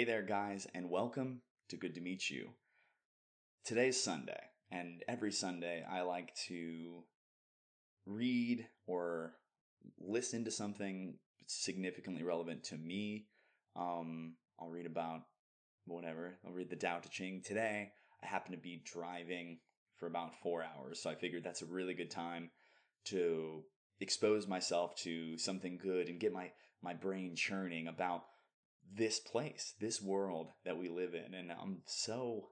[0.00, 2.52] Hey there, guys, and welcome to Good to Meet You.
[3.66, 4.40] Today's Sunday,
[4.72, 7.04] and every Sunday I like to
[8.06, 9.34] read or
[9.98, 13.26] listen to something significantly relevant to me.
[13.76, 15.20] Um, I'll read about
[15.84, 16.38] whatever.
[16.46, 17.42] I'll read the Tao Te Ching.
[17.44, 17.92] Today,
[18.22, 19.58] I happen to be driving
[19.98, 22.48] for about four hours, so I figured that's a really good time
[23.08, 23.64] to
[24.00, 28.22] expose myself to something good and get my, my brain churning about
[28.92, 31.34] this place, this world that we live in.
[31.34, 32.48] And I'm so,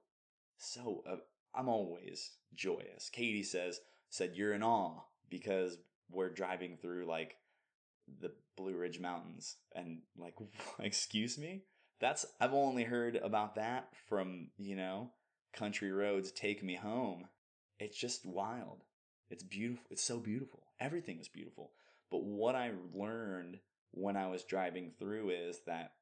[0.56, 1.16] so, uh,
[1.54, 3.10] I'm always joyous.
[3.10, 5.78] Katie says, said, you're in awe because
[6.10, 7.36] we're driving through like
[8.20, 9.56] the Blue Ridge Mountains.
[9.74, 10.34] And like,
[10.78, 11.64] excuse me?
[12.00, 15.10] That's, I've only heard about that from, you know,
[15.52, 17.26] country roads take me home.
[17.80, 18.84] It's just wild.
[19.30, 19.84] It's beautiful.
[19.90, 20.62] It's so beautiful.
[20.80, 21.72] Everything is beautiful.
[22.10, 23.58] But what I learned
[23.90, 25.92] when I was driving through is that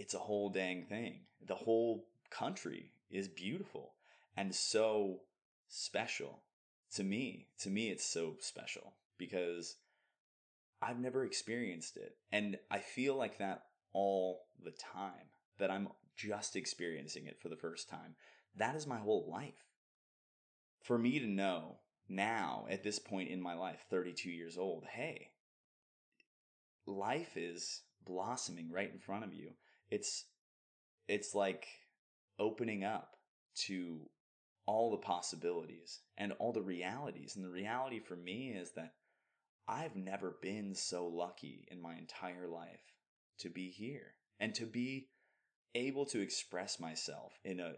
[0.00, 1.20] it's a whole dang thing.
[1.46, 3.92] The whole country is beautiful
[4.34, 5.20] and so
[5.68, 6.40] special
[6.94, 7.48] to me.
[7.60, 9.76] To me, it's so special because
[10.80, 12.16] I've never experienced it.
[12.32, 17.56] And I feel like that all the time, that I'm just experiencing it for the
[17.56, 18.14] first time.
[18.56, 19.66] That is my whole life.
[20.82, 21.76] For me to know
[22.08, 25.28] now, at this point in my life, 32 years old, hey,
[26.86, 29.50] life is blossoming right in front of you
[29.90, 30.24] it's
[31.08, 31.66] it's like
[32.38, 33.16] opening up
[33.66, 34.08] to
[34.66, 37.34] all the possibilities and all the realities.
[37.34, 38.94] And the reality for me is that
[39.66, 42.94] I've never been so lucky in my entire life
[43.40, 45.08] to be here and to be
[45.74, 47.74] able to express myself in a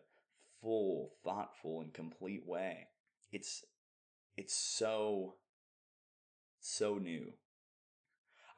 [0.60, 2.88] full, thoughtful, and complete way.
[3.32, 3.64] It's
[4.36, 5.34] it's so
[6.60, 7.32] so new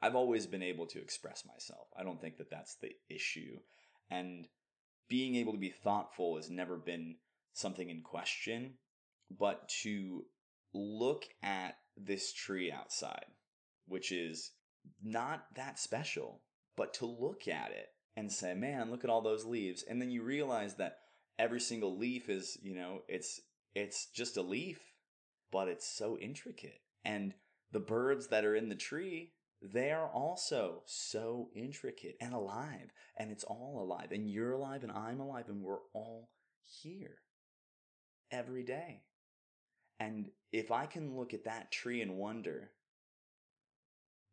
[0.04, 1.86] I've always been able to express myself.
[1.98, 3.56] I don't think that that's the issue.
[4.10, 4.46] And
[5.08, 7.16] being able to be thoughtful has never been
[7.54, 8.74] something in question,
[9.30, 10.26] but to
[10.74, 13.24] look at this tree outside,
[13.86, 14.50] which is
[15.02, 16.42] not that special,
[16.76, 19.84] but to look at it and say, man, look at all those leaves.
[19.88, 20.98] And then you realize that
[21.38, 23.40] every single leaf is, you know, it's,
[23.74, 24.82] it's just a leaf,
[25.50, 26.80] but it's so intricate.
[27.06, 27.32] And
[27.72, 29.30] the birds that are in the tree
[29.72, 34.92] they are also so intricate and alive, and it's all alive, and you're alive, and
[34.92, 36.28] I'm alive, and we're all
[36.62, 37.16] here
[38.30, 39.02] every day.
[39.98, 42.70] And if I can look at that tree and wonder,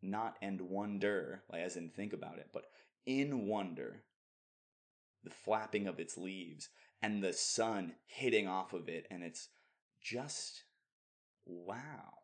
[0.02, 2.66] not and wonder, like as in think about it, but
[3.06, 4.04] in wonder,
[5.24, 6.70] the flapping of its leaves
[7.02, 9.50] and the sun hitting off of it, and it's
[10.02, 10.64] just
[11.46, 12.21] wow.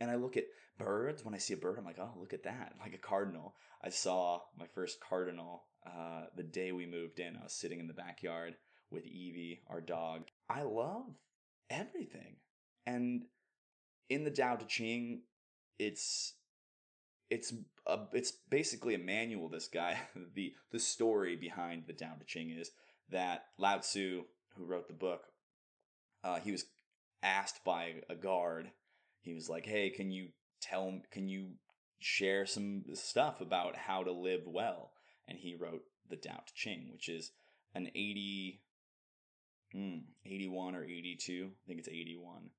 [0.00, 0.44] And I look at
[0.78, 1.24] birds.
[1.24, 2.74] When I see a bird, I'm like, oh, look at that.
[2.80, 3.54] Like a cardinal.
[3.82, 7.36] I saw my first cardinal uh, the day we moved in.
[7.36, 8.56] I was sitting in the backyard
[8.90, 10.24] with Evie, our dog.
[10.48, 11.14] I love
[11.70, 12.36] everything.
[12.86, 13.24] And
[14.08, 15.22] in the Tao Te Ching,
[15.78, 16.34] it's
[17.28, 17.52] it's
[17.86, 19.48] a, it's basically a manual.
[19.48, 19.98] This guy,
[20.34, 22.70] the the story behind the Tao Te Ching is
[23.10, 24.24] that Lao Tzu,
[24.56, 25.26] who wrote the book,
[26.24, 26.64] uh, he was
[27.22, 28.70] asked by a guard
[29.26, 30.28] he was like, "Hey, can you
[30.60, 31.00] tell?
[31.10, 31.50] Can you
[31.98, 34.92] share some stuff about how to live well?"
[35.28, 37.32] And he wrote the Tao Te Ching, which is
[37.74, 38.62] an 80,
[39.74, 42.50] mm, 81 or 82, I think it's 81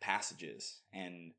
[0.00, 0.82] passages.
[0.92, 1.32] And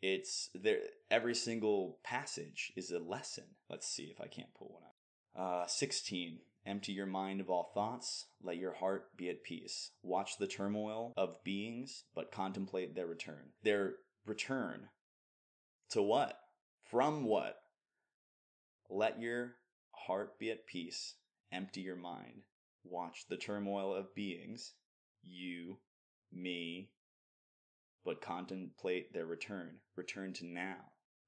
[0.00, 3.44] it's there, every single passage is a lesson.
[3.70, 5.62] Let's see if I can't pull one out.
[5.62, 6.40] Uh, 16.
[6.64, 8.26] Empty your mind of all thoughts.
[8.40, 9.90] Let your heart be at peace.
[10.02, 13.50] Watch the turmoil of beings, but contemplate their return.
[13.64, 14.88] Their return
[15.90, 16.38] to what?
[16.88, 17.56] From what?
[18.88, 19.56] Let your
[19.92, 21.14] heart be at peace.
[21.50, 22.42] Empty your mind.
[22.84, 24.74] Watch the turmoil of beings,
[25.22, 25.78] you,
[26.32, 26.90] me,
[28.04, 29.78] but contemplate their return.
[29.96, 30.76] Return to now.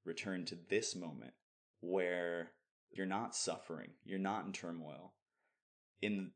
[0.05, 1.34] Return to this moment
[1.81, 2.53] where
[2.91, 5.15] you're not suffering, you're not in turmoil,
[6.02, 6.30] in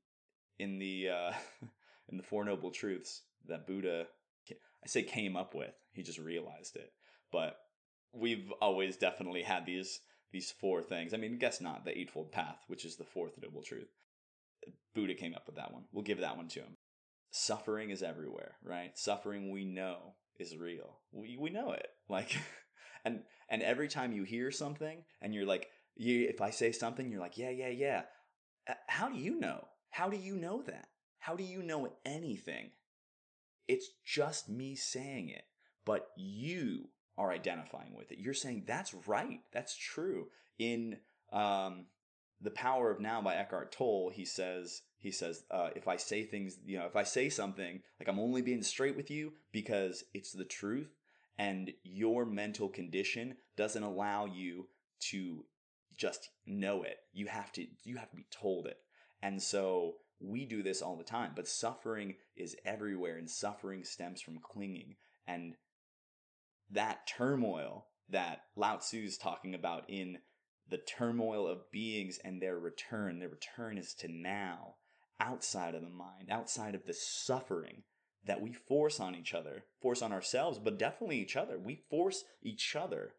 [0.58, 1.32] in the uh,
[2.08, 4.06] in the Four Noble Truths that Buddha,
[4.50, 5.74] I say came up with.
[5.92, 6.92] He just realized it.
[7.32, 7.56] But
[8.12, 10.00] we've always definitely had these
[10.32, 11.14] these four things.
[11.14, 13.88] I mean, guess not the Eightfold Path, which is the fourth noble truth.
[14.94, 15.84] Buddha came up with that one.
[15.92, 16.76] We'll give that one to him.
[17.30, 18.96] Suffering is everywhere, right?
[18.98, 21.00] Suffering we know is real.
[21.12, 21.88] We we know it.
[22.10, 22.34] Like,
[23.04, 23.20] and
[23.50, 27.20] and every time you hear something and you're like, you, if I say something, you're
[27.20, 28.02] like, yeah, yeah, yeah.
[28.68, 29.66] Uh, how do you know?
[29.90, 30.88] How do you know that?
[31.18, 32.70] How do you know anything?
[33.66, 35.44] It's just me saying it,
[35.84, 38.18] but you are identifying with it.
[38.18, 40.28] You're saying that's right, that's true.
[40.58, 40.98] In
[41.32, 41.86] um,
[42.40, 46.24] the power of now by Eckhart Tolle, he says he says uh, if I say
[46.24, 50.04] things, you know, if I say something like I'm only being straight with you because
[50.14, 50.94] it's the truth,
[51.38, 54.68] and your mental condition doesn't allow you
[55.10, 55.44] to
[55.98, 56.96] just know it.
[57.12, 58.78] You have to you have to be told it.
[59.20, 64.20] And so we do this all the time, but suffering is everywhere and suffering stems
[64.20, 64.96] from clinging
[65.26, 65.54] and
[66.70, 70.18] that turmoil that Lao Tzu is talking about in
[70.68, 73.18] the turmoil of beings and their return.
[73.18, 74.76] Their return is to now,
[75.20, 77.84] outside of the mind, outside of the suffering
[78.24, 81.58] that we force on each other, force on ourselves, but definitely each other.
[81.58, 83.12] We force each other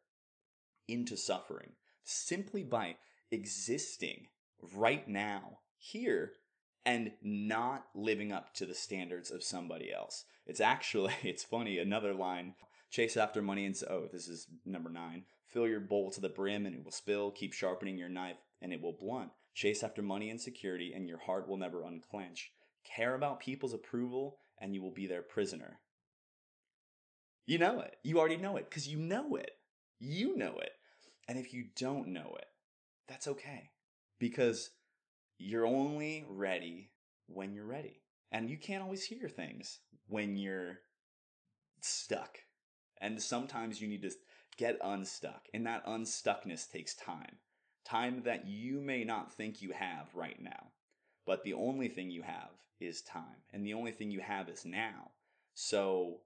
[0.88, 1.72] into suffering
[2.10, 2.96] simply by
[3.32, 4.28] existing
[4.74, 6.34] right now, here,
[6.86, 10.26] and not living up to the standards of somebody else.
[10.46, 12.56] It's actually, it's funny, another line
[12.90, 15.24] chase after money and, oh, this is number nine.
[15.46, 17.32] Fill your bowl to the brim and it will spill.
[17.32, 19.32] Keep sharpening your knife and it will blunt.
[19.54, 22.52] Chase after money and security and your heart will never unclench.
[22.84, 25.80] Care about people's approval and you will be their prisoner.
[27.46, 27.96] You know it.
[28.04, 29.52] You already know it because you know it.
[30.00, 30.72] You know it.
[31.30, 32.48] And if you don't know it,
[33.08, 33.70] that's okay
[34.18, 34.72] because
[35.38, 36.90] you're only ready
[37.28, 38.02] when you're ready.
[38.32, 39.78] And you can't always hear things
[40.08, 40.80] when you're
[41.82, 42.40] stuck.
[43.00, 44.12] And sometimes you need to
[44.58, 45.46] get unstuck.
[45.54, 47.38] And that unstuckness takes time.
[47.86, 50.72] Time that you may not think you have right now.
[51.28, 52.50] But the only thing you have
[52.80, 53.44] is time.
[53.54, 55.12] And the only thing you have is now.
[55.54, 56.22] So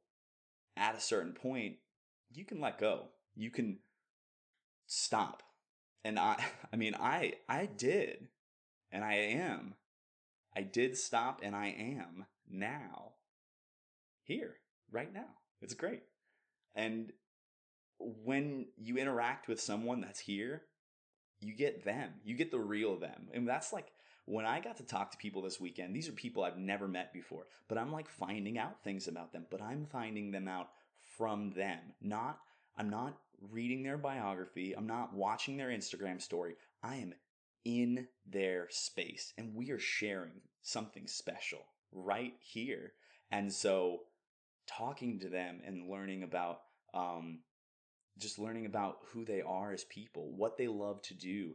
[0.78, 1.76] at a certain point,
[2.32, 3.10] you can let go.
[3.36, 3.80] You can
[4.94, 5.44] stop.
[6.04, 6.44] And I
[6.74, 8.28] I mean I I did
[8.92, 9.76] and I am.
[10.56, 13.14] I did stop and I am now.
[14.24, 14.56] Here,
[14.92, 15.40] right now.
[15.62, 16.04] It's great.
[16.76, 17.12] And
[18.00, 20.64] when you interact with someone that's here,
[21.42, 22.14] you get them.
[22.24, 23.28] You get the real them.
[23.34, 23.92] And that's like
[24.26, 27.12] when I got to talk to people this weekend, these are people I've never met
[27.12, 30.70] before, but I'm like finding out things about them, but I'm finding them out
[31.18, 31.80] from them.
[32.02, 32.40] Not
[32.78, 33.18] I'm not
[33.52, 36.56] reading their biography, I'm not watching their Instagram story.
[36.82, 37.14] I am
[37.66, 41.60] in their space and we are sharing something special
[41.92, 42.94] right here.
[43.32, 44.02] And so
[44.68, 46.62] talking to them and learning about
[46.94, 47.40] um,
[48.18, 51.54] just learning about who they are as people, what they love to do,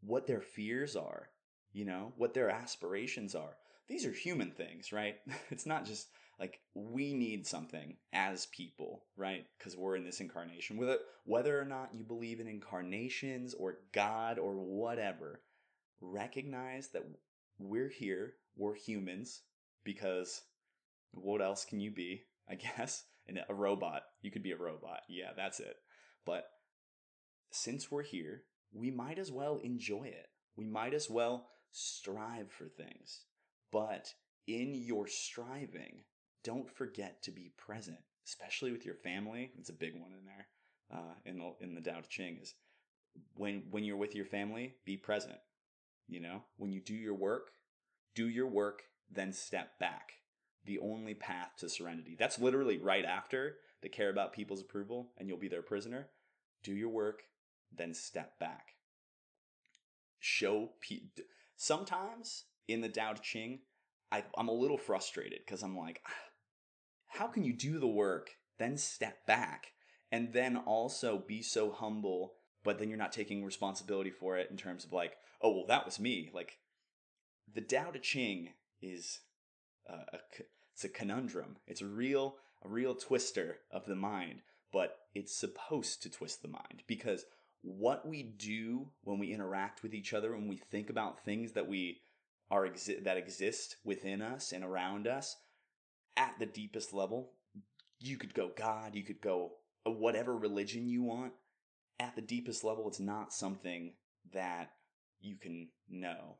[0.00, 1.28] what their fears are,
[1.72, 3.56] you know, what their aspirations are.
[3.88, 5.16] These are human things, right?
[5.50, 6.08] It's not just
[6.38, 9.46] like we need something as people, right?
[9.58, 10.76] Because we're in this incarnation.
[10.76, 15.40] Whether whether or not you believe in incarnations or God or whatever,
[16.00, 17.04] recognize that
[17.58, 19.42] we're here, we're humans,
[19.84, 20.42] because
[21.12, 22.22] what else can you be?
[22.48, 23.04] I guess.
[23.26, 24.02] And a robot.
[24.20, 25.00] You could be a robot.
[25.08, 25.76] Yeah, that's it.
[26.26, 26.44] But
[27.50, 30.26] since we're here, we might as well enjoy it.
[30.56, 33.22] We might as well strive for things.
[33.72, 34.12] But
[34.46, 36.02] in your striving,
[36.44, 39.50] don't forget to be present, especially with your family.
[39.58, 40.46] It's a big one in there.
[40.92, 42.54] Uh, in the in the Tao Te Ching is
[43.34, 45.38] when when you're with your family, be present.
[46.06, 47.50] You know, when you do your work,
[48.14, 50.12] do your work, then step back.
[50.66, 52.16] The only path to serenity.
[52.18, 56.08] That's literally right after the care about people's approval, and you'll be their prisoner.
[56.62, 57.22] Do your work,
[57.74, 58.74] then step back.
[60.20, 61.24] Show pe-
[61.56, 63.58] sometimes in the Tao Te Ching,
[64.10, 66.12] I, I'm a little frustrated because I'm like, ah,
[67.14, 69.72] how can you do the work, then step back,
[70.10, 74.56] and then also be so humble, but then you're not taking responsibility for it in
[74.56, 76.30] terms of like, oh, well, that was me.
[76.34, 76.58] Like,
[77.52, 78.50] the Tao Te Ching
[78.82, 79.20] is
[79.88, 80.18] a,
[80.72, 81.56] it's a conundrum.
[81.66, 84.40] It's a real a real twister of the mind,
[84.72, 87.26] but it's supposed to twist the mind because
[87.60, 91.68] what we do when we interact with each other, when we think about things that
[91.68, 91.98] we
[92.50, 95.36] are exi- that exist within us and around us,
[96.16, 97.32] at the deepest level,
[98.00, 99.52] you could go God, you could go
[99.84, 101.32] whatever religion you want.
[102.00, 103.92] At the deepest level, it's not something
[104.32, 104.70] that
[105.20, 106.38] you can know.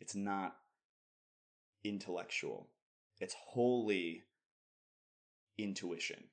[0.00, 0.56] It's not
[1.84, 2.68] intellectual.
[3.20, 4.24] It's wholly
[5.56, 6.24] intuition.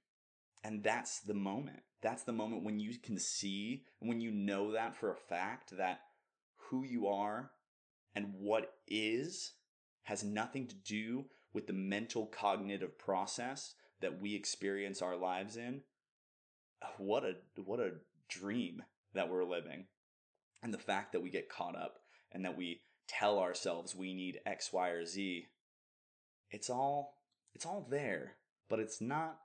[0.64, 1.82] And that's the moment.
[2.02, 6.02] That's the moment when you can see, when you know that for a fact, that
[6.70, 7.52] who you are
[8.16, 9.54] and what is
[10.04, 15.82] has nothing to do with the mental cognitive process that we experience our lives in.
[16.98, 17.94] What a what a
[18.30, 18.84] dream
[19.14, 19.86] that we're living.
[20.62, 22.00] And the fact that we get caught up
[22.32, 25.48] and that we tell ourselves we need X, Y, or Z.
[26.52, 27.16] It's all
[27.56, 28.34] it's all there,
[28.70, 29.38] but it's not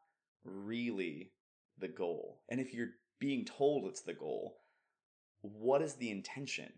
[0.44, 1.30] really
[1.78, 2.40] the goal?
[2.48, 2.90] And if you're
[3.20, 4.58] being told it's the goal,
[5.42, 6.72] what is the intention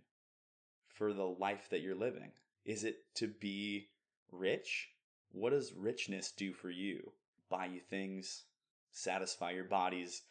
[0.88, 2.32] for the life that you're living?
[2.64, 3.88] Is it to be
[4.30, 4.91] rich?
[5.32, 7.12] What does richness do for you?
[7.50, 8.44] Buy you things,
[8.92, 10.22] satisfy your body's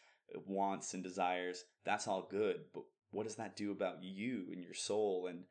[0.45, 1.63] wants and desires.
[1.85, 2.61] That's all good.
[2.73, 5.43] But what does that do about you and your soul and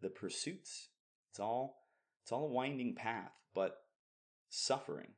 [0.00, 0.88] the pursuits?
[1.30, 1.76] It's all
[2.22, 3.76] it's all a winding path, but
[4.48, 5.08] suffering.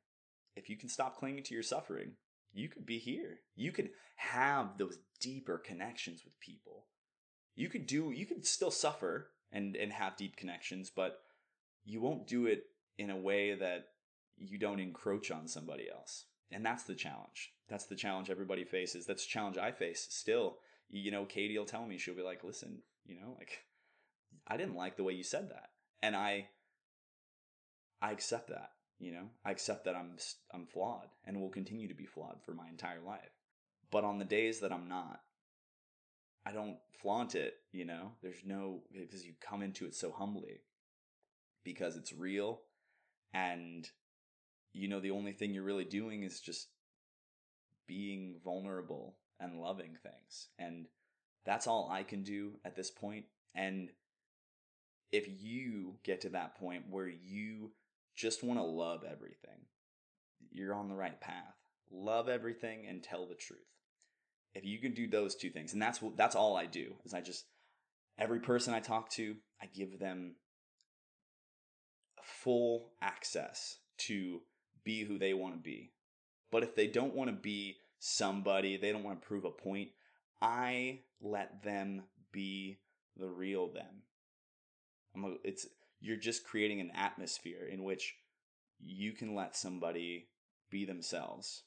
[0.57, 2.13] If you can stop clinging to your suffering,
[2.53, 3.41] you could be here.
[3.55, 6.87] You could have those deeper connections with people.
[7.55, 11.19] You could do you could still suffer and and have deep connections, but
[11.85, 12.65] you won't do it
[12.99, 13.89] in a way that
[14.37, 16.25] you don't encroach on somebody else.
[16.51, 17.53] And that's the challenge.
[17.69, 19.07] That's the challenge everybody faces.
[19.07, 20.59] That's the challenge I face still.
[20.89, 23.65] You know, Katie will tell me, she'll be like, listen, you know, like,
[24.47, 25.71] I didn't like the way you said that.
[26.03, 26.49] And I,
[28.01, 30.17] I accept that, you know, I accept that I'm,
[30.53, 33.33] I'm flawed and will continue to be flawed for my entire life.
[33.91, 35.21] But on the days that I'm not,
[36.45, 40.61] I don't flaunt it, you know, there's no, because you come into it so humbly
[41.65, 42.61] because it's real
[43.37, 43.89] and
[44.73, 46.69] you know the only thing you're really doing is just
[47.87, 50.49] being vulnerable and loving things.
[50.59, 50.87] And
[51.45, 53.27] that's all I can do at this point.
[53.55, 53.91] And
[55.13, 57.73] if you get to that point where you
[58.17, 59.67] just want to love everything
[60.57, 61.55] you're on the right path.
[61.91, 63.61] Love everything and tell the truth.
[64.55, 67.13] If you can do those two things and that's what that's all I do is
[67.13, 67.45] I just
[68.19, 70.37] every person I talk to I give them
[72.27, 74.41] full access to
[74.85, 75.93] be who they want to be.
[76.51, 79.91] But if they don't want to be somebody, they don't want to prove a point,
[80.41, 82.03] I let them
[82.33, 82.79] be
[83.17, 84.03] the real them.
[85.17, 85.67] A, it's
[86.01, 88.15] you're just creating an atmosphere in which
[88.79, 90.29] you can let somebody
[90.71, 91.63] be themselves,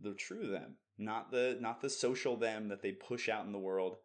[0.00, 3.58] the true them, not the not the social them that they push out in the
[3.58, 3.96] world,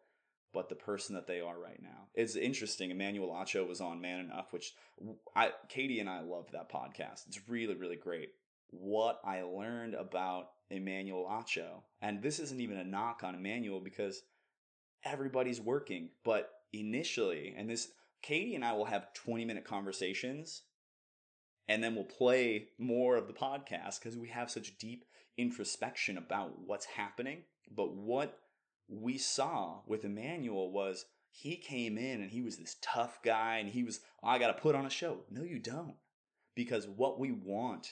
[0.56, 2.08] but the person that they are right now.
[2.14, 2.90] It's interesting.
[2.90, 4.72] Emmanuel Acho was on Man Enough, which
[5.36, 7.26] I Katie and I love that podcast.
[7.26, 8.30] It's really really great
[8.70, 11.82] what I learned about Emmanuel Acho.
[12.00, 14.22] And this isn't even a knock on Emmanuel because
[15.04, 16.08] everybody's working.
[16.24, 17.88] But initially, and this,
[18.22, 20.62] Katie and I will have 20 minute conversations
[21.68, 25.04] and then we'll play more of the podcast because we have such deep
[25.36, 27.42] introspection about what's happening.
[27.70, 28.38] But what
[28.88, 33.68] we saw with Emmanuel was he came in and he was this tough guy and
[33.68, 35.18] he was, oh, I got to put on a show.
[35.30, 35.96] No, you don't.
[36.54, 37.88] Because what we want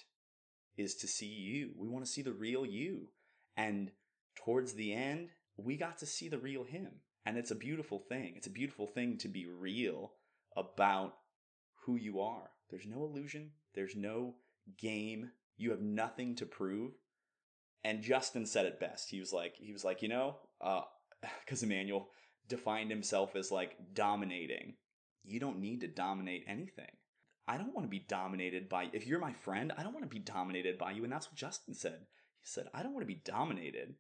[0.77, 1.71] is to see you.
[1.77, 3.09] We want to see the real you.
[3.57, 3.91] And
[4.35, 6.93] towards the end, we got to see the real him.
[7.27, 8.35] And it's a beautiful thing.
[8.37, 10.13] It's a beautiful thing to be real
[10.57, 11.15] about
[11.85, 12.51] who you are.
[12.71, 14.37] There's no illusion, there's no
[14.79, 15.31] game.
[15.57, 16.93] You have nothing to prove.
[17.85, 19.11] And Justin said it best.
[19.11, 22.09] He was like, he was like, you know, because uh, Emmanuel
[22.49, 24.75] defined himself as like dominating.
[25.23, 26.91] You don't need to dominate anything.
[27.47, 30.15] I don't want to be dominated by if you're my friend, I don't want to
[30.15, 32.07] be dominated by you and that's what Justin said.
[32.41, 33.97] He said, "I don't want to be dominated."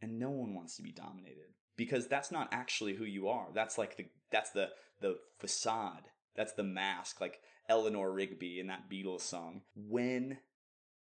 [0.00, 3.48] And no one wants to be dominated because that's not actually who you are.
[3.52, 4.68] That's like the that's the
[5.00, 6.04] the facade.
[6.36, 9.62] That's the mask like Eleanor Rigby in that Beatles song.
[9.74, 10.38] When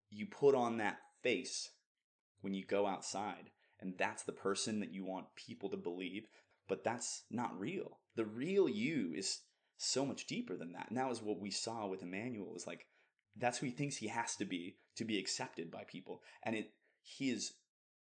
[0.09, 1.69] you put on that face
[2.41, 6.27] when you go outside and that's the person that you want people to believe,
[6.67, 7.99] but that's not real.
[8.15, 9.41] The real you is
[9.77, 10.87] so much deeper than that.
[10.89, 12.87] And that was what we saw with Emmanuel was like
[13.39, 16.21] that's who he thinks he has to be to be accepted by people.
[16.43, 16.71] And it
[17.03, 17.53] he is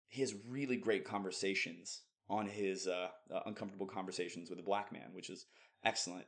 [0.08, 5.10] he has really great conversations on his uh, uh, uncomfortable conversations with a black man,
[5.12, 5.46] which is
[5.84, 6.26] excellent.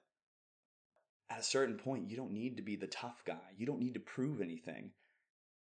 [1.30, 3.54] At a certain point, you don't need to be the tough guy.
[3.56, 4.90] You don't need to prove anything.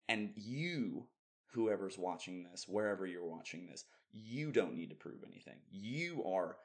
[0.09, 1.07] And you,
[1.53, 5.57] whoever's watching this, wherever you're watching this, you don't need to prove anything.
[5.71, 6.57] You are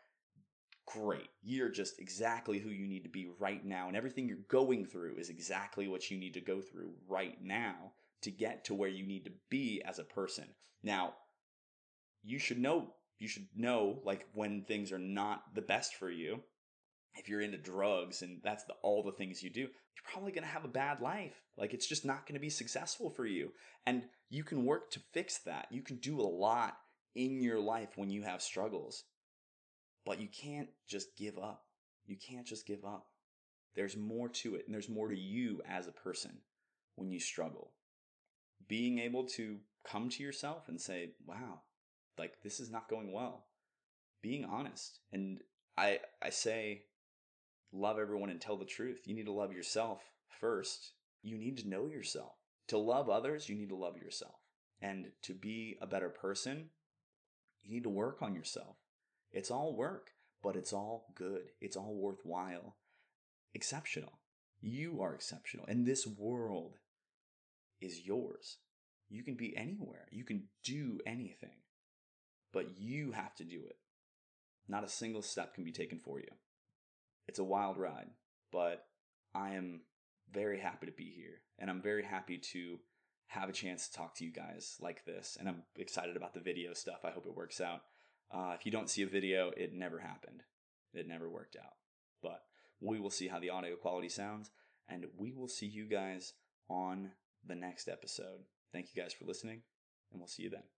[0.86, 1.28] great.
[1.42, 3.88] You're just exactly who you need to be right now.
[3.88, 7.92] And everything you're going through is exactly what you need to go through right now
[8.22, 10.46] to get to where you need to be as a person.
[10.82, 11.14] Now,
[12.22, 16.40] you should know, you should know like when things are not the best for you.
[17.18, 20.44] If you're into drugs and that's the, all the things you do, you're probably going
[20.44, 21.34] to have a bad life.
[21.56, 23.52] Like it's just not going to be successful for you.
[23.86, 25.66] And you can work to fix that.
[25.70, 26.76] You can do a lot
[27.14, 29.04] in your life when you have struggles.
[30.06, 31.64] But you can't just give up.
[32.06, 33.06] You can't just give up.
[33.74, 36.38] There's more to it, and there's more to you as a person
[36.96, 37.72] when you struggle.
[38.66, 41.60] Being able to come to yourself and say, wow,
[42.18, 43.46] like this is not going well.
[44.22, 45.00] Being honest.
[45.12, 45.40] And
[45.76, 46.82] I, I say,
[47.72, 49.02] love everyone and tell the truth.
[49.06, 50.02] You need to love yourself
[50.40, 50.92] first.
[51.22, 52.32] You need to know yourself.
[52.68, 54.36] To love others, you need to love yourself.
[54.80, 56.70] And to be a better person,
[57.62, 58.76] you need to work on yourself.
[59.32, 61.50] It's all work, but it's all good.
[61.60, 62.76] It's all worthwhile.
[63.54, 64.20] exceptional.
[64.60, 65.66] You are exceptional.
[65.68, 66.76] And this world
[67.80, 68.58] is yours.
[69.08, 71.62] You can be anywhere, you can do anything,
[72.52, 73.76] but you have to do it.
[74.68, 76.28] Not a single step can be taken for you.
[77.28, 78.08] It's a wild ride,
[78.50, 78.86] but
[79.34, 79.82] I am
[80.32, 82.78] very happy to be here, and I'm very happy to
[83.26, 85.36] have a chance to talk to you guys like this.
[85.38, 87.04] And I'm excited about the video stuff.
[87.04, 87.82] I hope it works out.
[88.32, 90.42] Uh, if you don't see a video, it never happened.
[90.94, 91.74] It never worked out.
[92.22, 92.40] But
[92.80, 94.50] we will see how the audio quality sounds,
[94.88, 96.32] and we will see you guys
[96.70, 97.10] on
[97.46, 98.40] the next episode.
[98.72, 99.60] Thank you guys for listening,
[100.10, 100.77] and we'll see you then.